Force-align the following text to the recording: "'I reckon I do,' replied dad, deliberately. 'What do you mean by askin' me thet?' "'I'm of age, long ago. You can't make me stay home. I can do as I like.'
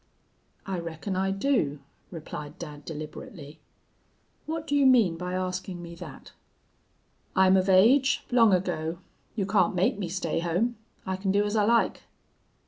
"'I 0.65 0.79
reckon 0.79 1.15
I 1.15 1.29
do,' 1.29 1.77
replied 2.09 2.57
dad, 2.57 2.85
deliberately. 2.85 3.59
'What 4.47 4.65
do 4.65 4.75
you 4.75 4.87
mean 4.87 5.15
by 5.15 5.33
askin' 5.33 5.79
me 5.79 5.95
thet?' 5.95 6.31
"'I'm 7.35 7.55
of 7.55 7.69
age, 7.69 8.25
long 8.31 8.51
ago. 8.51 8.97
You 9.35 9.45
can't 9.45 9.75
make 9.75 9.99
me 9.99 10.09
stay 10.09 10.39
home. 10.39 10.75
I 11.05 11.17
can 11.17 11.31
do 11.31 11.45
as 11.45 11.55
I 11.55 11.65
like.' 11.65 12.01